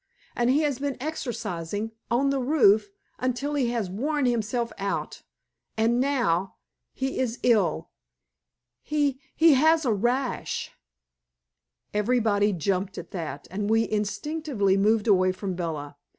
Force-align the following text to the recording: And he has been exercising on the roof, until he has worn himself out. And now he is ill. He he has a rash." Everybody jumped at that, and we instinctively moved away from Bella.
And 0.35 0.49
he 0.49 0.61
has 0.61 0.79
been 0.79 0.97
exercising 0.99 1.91
on 2.09 2.31
the 2.31 2.39
roof, 2.39 2.89
until 3.19 3.53
he 3.53 3.69
has 3.69 3.87
worn 3.87 4.25
himself 4.25 4.73
out. 4.79 5.21
And 5.77 5.99
now 5.99 6.55
he 6.91 7.19
is 7.19 7.37
ill. 7.43 7.91
He 8.81 9.21
he 9.35 9.53
has 9.53 9.85
a 9.85 9.93
rash." 9.93 10.71
Everybody 11.93 12.51
jumped 12.51 12.97
at 12.97 13.11
that, 13.11 13.47
and 13.51 13.69
we 13.69 13.87
instinctively 13.87 14.75
moved 14.75 15.05
away 15.07 15.31
from 15.31 15.53
Bella. 15.53 15.97